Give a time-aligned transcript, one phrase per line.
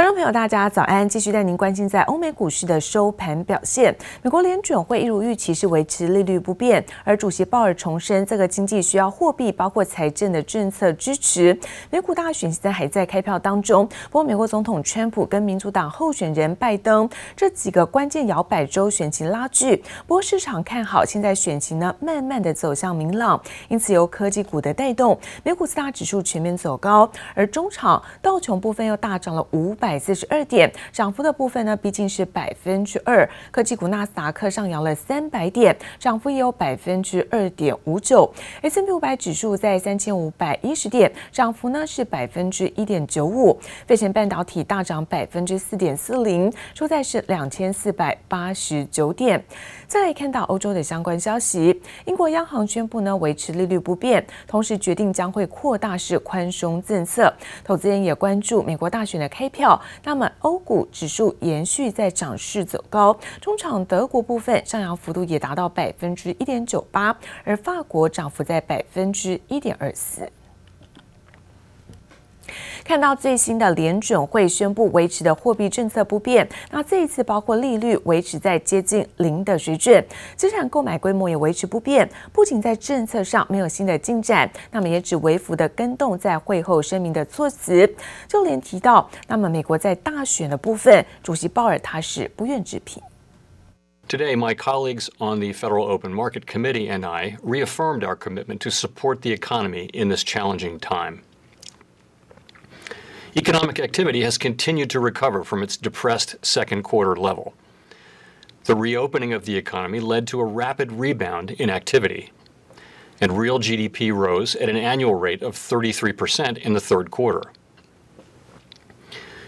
[0.00, 1.06] 观众朋友，大家早安！
[1.06, 3.94] 继续带您关心在欧美股市的收盘表现。
[4.22, 11.54] 美国联准会一如预期是维持利率不变，而主席鲍尔重申，这个经济需要货币包括财政的政策支持。
[11.90, 17.06] 美股大选现在还在开票当中，不过美国总统川普跟民主党候选人拜登
[17.36, 19.76] 这几个关键摇摆州选情拉锯。
[20.06, 23.38] 不过市场看好现在选情呢，慢慢的走向明朗，
[23.68, 29.76] 因此由科技股的带动，美股四大指数全面走高，而中场道琼部分又大涨了五。
[29.80, 33.28] 百百四十二点，涨幅的部分呢，毕竟是百分之二。
[33.50, 38.32] 科技股纳斯达克上扬了三百点，涨幅也有百分之二点五九。
[38.62, 43.58] S&P 五百指数在三千五百一十点，涨幅呢是百分之一点九五。
[43.84, 49.42] 费城半导体大涨百分之四点四零，收在是两千四百八十九点。
[49.88, 57.34] 再来看到欧洲的相关消息，英国央行宣布呢维持利率不变，同时决定将会扩大式宽松政策。
[57.64, 59.79] 投资人也关注美国大选的开票。
[60.04, 70.30] 那么欧股指数延续在涨势走高，中场德国部分上扬幅度也达到百分之一点九八，而法国涨幅在百分之一点二四。
[72.90, 82.10] 看到最新的联准会宣布维持的货币政策不变，那这一次包括利率维持在接近零的水准，资产购买规模也维持不变。
[82.32, 87.88] 不仅在政策上没有新的进展，那么也只微幅的跟动在会后声明的措辞，
[88.26, 93.00] 就连提到那么美国在大选的部分，主席鲍尔他是不愿置评。
[94.08, 99.20] Today, my colleagues on the Federal Open Market Committee and I reaffirmed our commitment to support
[99.20, 101.20] the economy in this challenging time.
[103.36, 107.54] Economic activity has continued to recover from its depressed second quarter level.
[108.64, 112.32] The reopening of the economy led to a rapid rebound in activity,
[113.20, 117.52] and real GDP rose at an annual rate of 33% in the third quarter.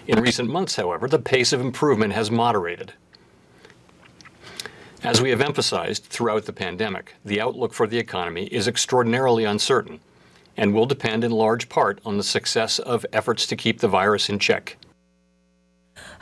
[0.06, 2.92] In recent months, however, the pace of improvement has moderated.
[5.02, 9.98] As we have emphasized throughout the pandemic, the outlook for the economy is extraordinarily uncertain
[10.56, 14.28] and will depend in large part on the success of efforts to keep the virus
[14.28, 14.76] in check.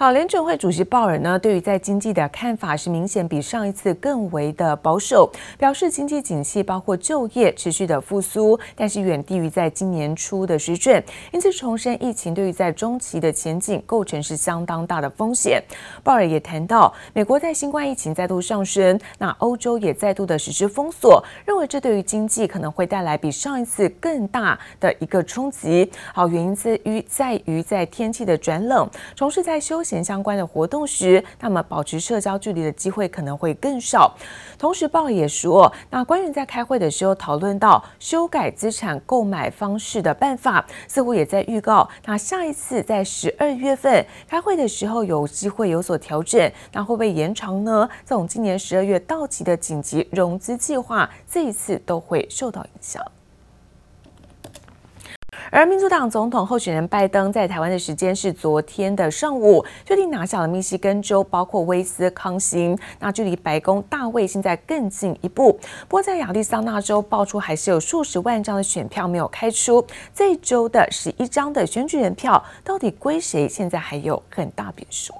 [0.00, 15.62] 好，联准会主席鲍尔呢，对于在经济的看法是明显比上一次更为的保守，表示经济景气包括就业持续的复苏，但是远低于在今年初的水准，因此重申疫情对于在中期的前景构成是相当大的风险。
[16.02, 25.92] 鲍尔也谈到，美国在新冠疫情再度上升，那欧洲也再度的实施封锁，认为这对于经济可能会带来比上一次更大的一个冲击。
[26.14, 29.89] 好，原因在于在于在天气的转冷，从事在休息。
[30.04, 34.14] 相关的活动时，那么保持社交距离的机会可能会更少。
[34.58, 46.50] 同时，报也说，那官员在开会的时候讨论到修改资产购买方式的办法，似乎也在预告，那下一次在十二月份开会的时候有机会有所调整。
[46.72, 47.88] 那会不会延长呢？
[48.04, 53.02] 这种今年十二月到期的紧急融资计划，这一次都会受到影响。
[55.50, 65.52] 而民主党总统候选人拜登在台湾的时间是昨天的上午，确定拿下了密西根州，包括威斯康星，那距离白宫大卫现在更进一步。
[65.88, 69.84] 不过在亚利桑那州爆出还是有数十万张的选票没有开出，
[70.14, 75.14] 这一州的十一张的选举人票到底归谁，现在还有很大变数。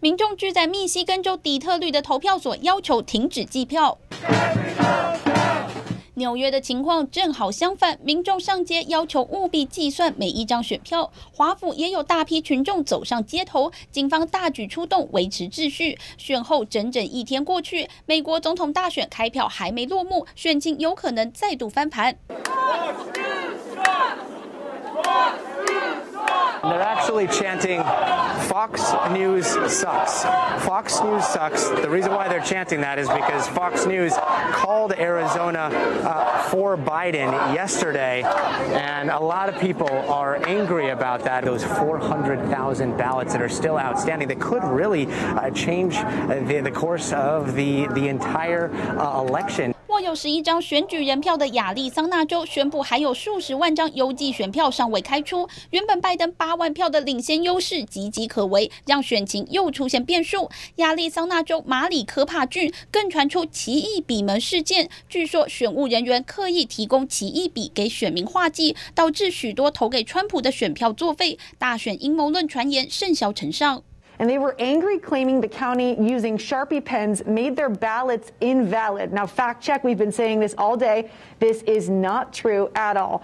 [0.00, 3.98] 民众聚在密西根州底特律的投票所，要求停止计票。
[6.22, 11.10] 纽约的情况正好相反，民众上街要求务必计算每一张选票。
[11.32, 15.98] 华府也有大批群众走上街头，警方大举出动维持秩序。
[16.16, 22.16] 选后整整一天过去，美国总统大选开票还没落幕，选情有可能再度翻盘。
[26.62, 27.82] They're actually chanting
[28.48, 30.22] Fox News sucks.
[30.64, 31.68] Fox News sucks.
[31.68, 34.12] The reason why they're chanting that is because Fox News
[34.52, 41.44] called Arizona uh, for Biden yesterday, and a lot of people are angry about that.
[41.44, 47.12] Those 400,000 ballots that are still outstanding that could really uh, change the, the course
[47.12, 49.71] of the, the entire uh, election.
[49.92, 55.46] 握有十一张选举人票的亚利桑那州宣布，还有数十万张邮寄选票尚未开出。
[55.68, 60.48] 原本拜登八万票的领先优势岌岌可危，让选情又出现变数。
[60.76, 71.38] 亚利桑那州马里科帕郡更传出奇异笔门事件，据说选务人员刻意提供奇异笔给选民画记，导致许多投给川普的选票作废。
[71.58, 73.82] 大选阴谋论传言甚嚣尘上。
[74.21, 79.13] and they were angry, claiming the county using Sharpie pens made their ballots invalid.
[79.13, 81.09] Now, fact check, we've been saying this all day.
[81.39, 83.21] This is not true at all.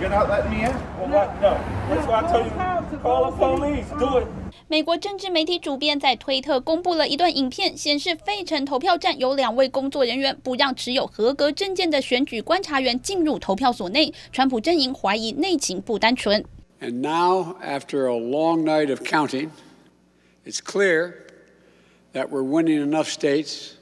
[0.00, 0.72] You're not letting me in?
[0.98, 1.40] Well, what?
[1.40, 1.58] No.
[1.88, 3.86] That's why I told you, call the police.
[3.98, 4.26] Do it.
[4.68, 14.12] 美国政治媒体主编在推特公布了一段影片，显示费城投票站有两位工作人员不让持有合格证件的选举观察员进入投票所内。
[14.32, 16.44] 川普阵营怀疑内情不单纯。
[16.80, 19.50] And now, after a long night of counting,
[20.45, 21.27] it's clear
[22.13, 23.77] that we're winning enough states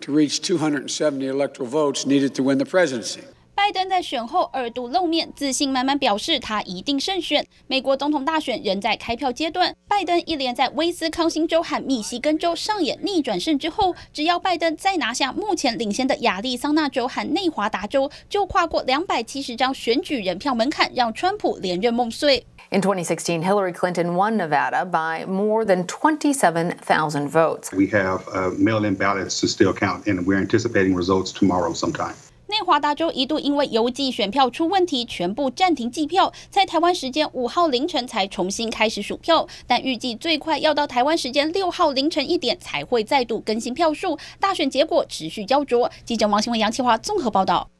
[0.00, 3.22] to reach 270 electoral votes needed to win the presidency.
[3.62, 7.46] 拜登在选后二度露面，自信满满表示他一定胜选。
[7.66, 22.46] 美国总统大选仍在开票阶段，拜登一连在威斯康星州和密西根州上演逆转胜之后，只要拜登再拿下目前领先的亚利桑那州和内华达州，就跨过两百七十张选举人票门槛，让川普连任梦碎。
[22.70, 27.70] In 2016, Hillary Clinton won Nevada by more than 27,000 votes.
[27.72, 32.14] We have uh, mail-in ballots to still count, and we're anticipating results tomorrow sometime.
[32.50, 44.18] 内华达州一度因为邮寄选票出问题，全部暂停计票，在台湾时间五号凌晨才重新开始数票，但预计最快要到台湾时间六号凌晨一点才会再度更新票数。
[44.40, 45.88] 大选结果持续焦灼。
[46.04, 47.70] 记者王新文、杨启华综合报道。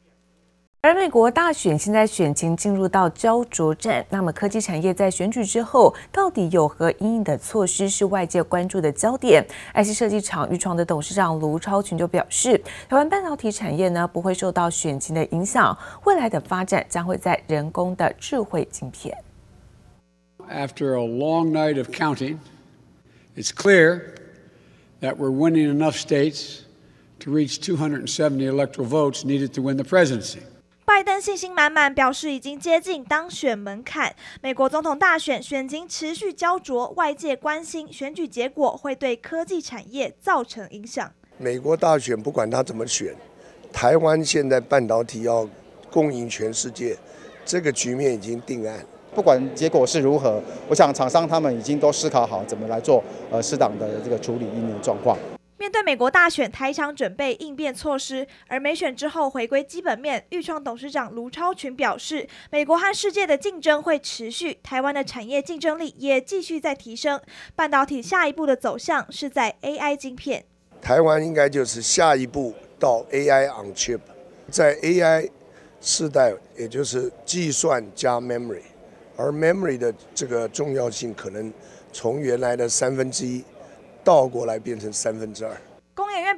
[0.90, 19.16] 而美国大选现在选情进入到焦灼战，那么科技产业在选举之后到底有何因应的措施是外界关注的焦点？IC 设计厂钰创的董事长卢超群就表示，台湾半导体产业呢不会受到选情的影响，未来的发展将会在人工的智慧晶片。
[20.50, 22.38] After a long night of counting,
[23.36, 24.16] it's clear
[25.00, 26.62] that we're winning enough states
[27.20, 30.40] to reach 270 electoral votes needed to win the presidency.
[30.92, 34.12] 拜登信心满满，表示已经接近当选门槛。
[34.42, 41.08] 美国总统大选选情持续焦灼，外界关心选举结果会对科技产业造成影响。
[41.38, 43.14] 美国大选不管他怎么选，
[43.72, 45.48] 台湾现在半导体要
[45.92, 46.96] 供应全世界，
[47.44, 48.84] 这个局面已经定案。
[49.14, 55.16] 不管结果是如何，我想厂商他们已经都思考好怎么来做呃适当的这个处理应变状况。
[55.60, 60.24] 面对美国大选，台厂准备应变措施，而美选之后回归基本面。
[60.30, 67.20] 钰创董事长卢超群表示，美国和世界的竞争会持续，台湾的产业竞争力也继续在提升。
[67.54, 70.46] 半导体下一步的走向是在 AI 晶片，
[70.80, 74.00] 台湾应该就是下一步到 AI on chip，
[74.48, 75.28] 在 AI
[75.82, 78.62] 世代，也就是计算加 memory，
[79.14, 81.52] 而 memory 的这个重要性可能
[81.92, 83.44] 从原来的三分之一。
[84.10, 85.56] 倒过来变成三分之二。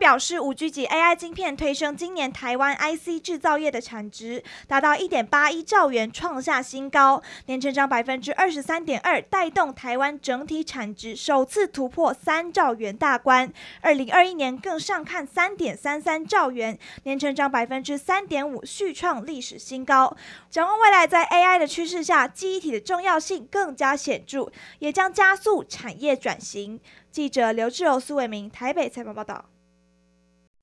[0.02, 13.52] 表示，五 G 及 AI 晶片推升今年台湾 IC 制造业的产值达到一点八一兆元，创下新高，年成长百分之二十三点二，带动台湾整体产值首次突破三兆元大关。
[13.80, 20.16] 二零二一年更上看三点三三兆元，年成长百分之三点五，续创历史新高。
[20.50, 24.50] 展望未来，在 AI 的趋势下，记忆体的重要性更加显著，
[24.80, 26.80] 也将加速产业转型。
[27.12, 29.51] 记者刘志柔、苏伟明台北采访报道。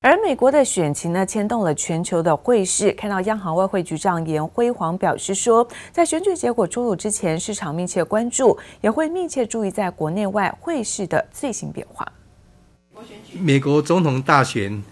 [0.02, 2.90] 而美国的选情呢，牵动了全球的汇市。
[2.92, 12.10] 看到央行外汇局长颜辉煌表示说，在选举结果出炉之前，市场密切关注，也会密切注意在国内外汇市的最新变化。
[13.34, 14.82] 美国总统大选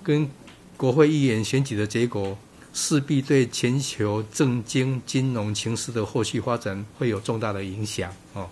[0.00, 0.30] 跟
[0.76, 2.38] 国会议员选举的结果，
[2.72, 8.08] 势必对全球政经金融情势的后续发展会有重大的影响。
[8.34, 8.48] 哦，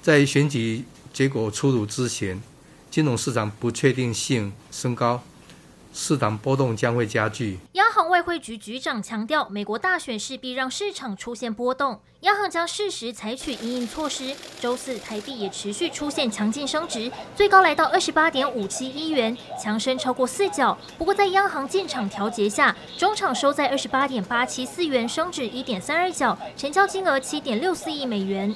[0.00, 2.40] 在选举结果出炉之前，
[2.90, 5.22] 金融市场不确定性升高。
[5.96, 7.56] 市场波动将会加剧。
[7.74, 14.34] 央行外汇局局长强调，美国大选势必让市场出现波动，央行将适时采取因应措施。
[14.60, 20.76] 周四台币也持续出现强劲升值，最高来到二十八点五七一元，强升超过四角。
[20.98, 28.52] 不过在央行进场调节下，中场收在二十八点八七四元，升值一点三二角，成交金额七点六四亿美元。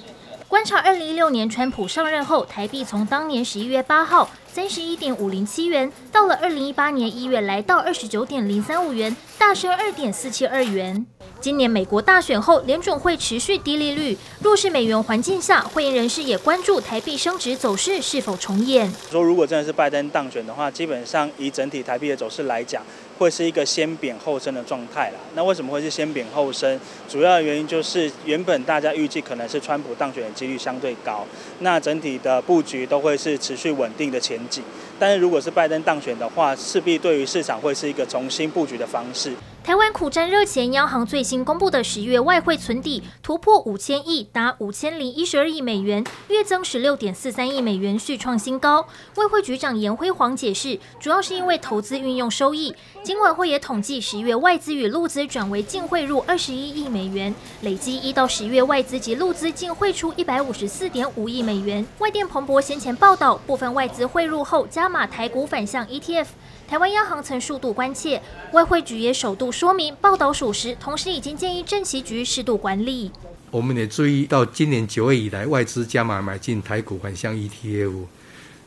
[0.48, 11.04] 观察二零一六年川普上任后，台币从当年十一月八号三十一点五零七元，到了二零一八年一月来到二十九点零三五元，大升二点四七二元。
[11.38, 18.90] 今年美国大选后，联准会持续低利率，弱势美元环境下，会员人士也关注台币升值走势是否重演。
[19.10, 22.82] 说如果真的是拜登当选的话，基本上以整体台币的走势来讲。
[23.18, 25.16] 会是一个先贬后升的状态啦。
[25.34, 26.80] 那为什么会是先贬后升？
[27.08, 31.26] 主要的原因就是原本大家预计可能是川普当选的几率相对高，
[31.58, 34.62] 那整体的布局都会是持续稳定的前景。
[34.98, 39.32] 但是如果是拜登当选的话，势必对于市场会是一个重新布局的方式。
[39.68, 48.88] 台湾苦战热前，央行最新公布的十月外汇存底突破五千亿，达五千零一十二亿美元，月增十六点四三亿美元，续创新高。
[49.16, 52.74] 外汇局长严辉煌解释，主要是因为投资运用收益。
[53.02, 61.86] 金管会也统计十月外资与陆资转为净汇入二十一亿美元，累计一到十月外资及陆资净汇出一百五十四点五亿美元。
[61.98, 66.28] 外电彭博先前报道，部分外资汇入后加码台股反向 ETF。
[66.68, 68.20] 台湾央行曾数度关切，
[68.52, 73.10] 外汇局也首度说明报道属实，同时已经建议政企局适度管理。
[73.50, 78.04] 我们也注意到，今年九月以来，外资加码买进台股反向 ETF，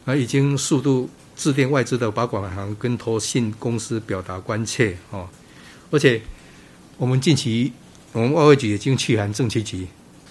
[0.06, 5.30] 而已经数度致电外资的保管行跟投信公司表达关切哦。
[5.92, 6.20] 而且，
[6.98, 7.72] 我们近期
[8.14, 9.88] 我们外汇局已经去函政企局，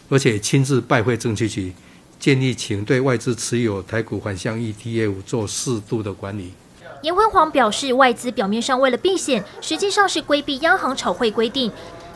[0.09, 1.73] 而且亲自拜会政企局，
[2.19, 6.53] 建议请对外资持有台股反向 ETF 做适度的管理。
[7.03, 11.73] 颜辉煌表示，外资表面上为了避险，实际上是规避央行炒汇规定。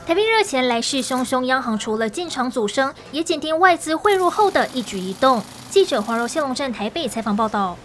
[0.07, 5.43] 台币热钱来势汹汹，央行除了进场阻升，也紧盯外资汇入后的一举一动。
[5.71, 7.79] 记者黄柔谢龙站台北采访报道。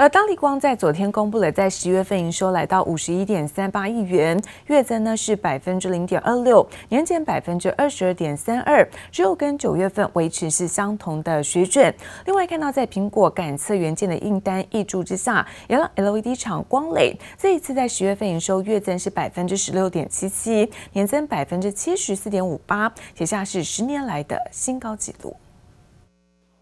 [0.00, 11.94] 而当立光在昨天公布了，在十月份营收来到五十一点三八亿元，月增呢是百分之零点二六，年减百分之二十二点三二，只有跟九月份维持是相同的水准。
[12.24, 25.36] 另外看到在苹果感测元件的订单挹注之下，也让 LED 厂光磊这一次在十月份营收月增是百分之十六点七七，年增百分之七十四点五八，写下是十年来的新高纪录。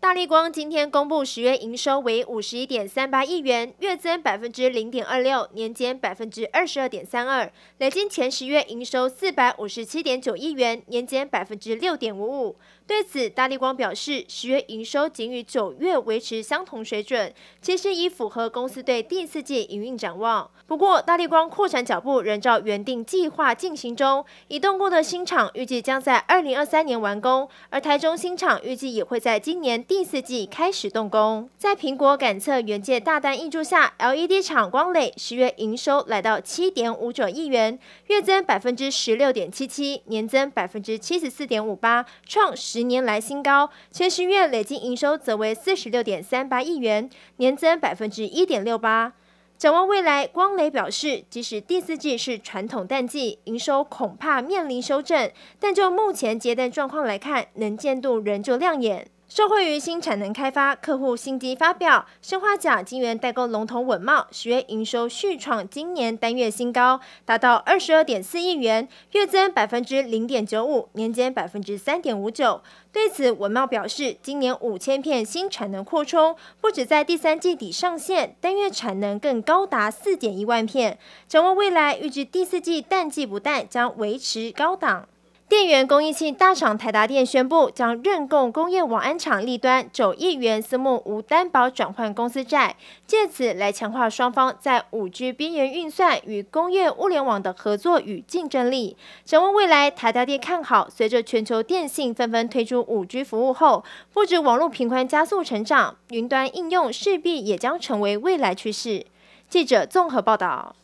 [0.00, 7.50] 大立光今天公布十月营收为五十一点三八亿元，月增百分之零点二六，年减百分之二十二点三二。
[7.78, 12.56] 累计前十月营收四百五十七点九亿元，年减百分之六点五五。
[12.88, 17.30] 对此，大立光表示，十月营收仅与九月维持相同水准，
[17.60, 20.50] 其实已符合公司对第四季营运展望。
[20.66, 31.50] 不过，大立光扩产脚步仍照原定计划进行中，已动工的新厂预计将在二零二三年完工，而台中新厂预计也会在今年第四季开始动工。
[31.58, 42.77] 在苹果感测元件大单挹注下，LED 厂光磊十月营收来到七点五九亿元，月增百分之十六点七七，年增百分之七十四点五八，创十。
[42.78, 49.14] 十年来新高，前十月累计营收则为四十六点三八亿元，年增百分之一点六八。
[49.56, 59.08] 展望未来，光磊表示，即使第四季是传统淡季，营收恐怕面临修正，但就目前接单状况来看，能见度仍旧亮眼。
[59.28, 72.62] 受惠于新产能开发、客户新机发表，砷化镓晶圆代工龙头稳懋十月营收续创今年单月新高，达到二十二点四亿元，月增百分之零点九五，年减百分之三点五九。
[72.90, 80.98] 对此，稳懋表示，今年五千片新产能扩充，不止在第三季底上线，单月产能更高达四点一万片。
[81.28, 85.06] 展望未来，预计第四季淡季不淡，将维持高档。
[85.48, 92.76] 电源供应器大厂台达电宣布，将认购工业网安厂立端九亿元私募无担保转换公司债，
[93.06, 98.98] 借此来强化双方在五 G 边缘运算与工业物联网的合作与竞争力。
[99.24, 109.06] 展望未来，台达电看好，随着全球电信纷纷推出五 G 服务后，不止网络频宽加速成长，云端应用势必也将成为未来趋势。
[109.48, 110.76] 记者综合报道。